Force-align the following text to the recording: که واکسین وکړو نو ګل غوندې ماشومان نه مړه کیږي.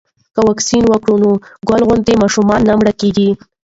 که 0.33 0.39
واکسین 0.47 0.83
وکړو 0.87 1.15
نو 1.23 1.31
ګل 1.69 1.81
غوندې 1.87 2.13
ماشومان 2.21 2.59
نه 2.67 2.73
مړه 2.79 2.93
کیږي. 3.01 3.29